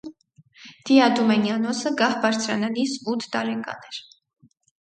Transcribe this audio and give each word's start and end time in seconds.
Դիադումենյանոսը 0.89 1.91
գահ 2.01 2.17
բարձրանալիս 2.25 2.97
ութ 3.15 3.29
տարեկան 3.37 3.89
էր։ 3.93 4.01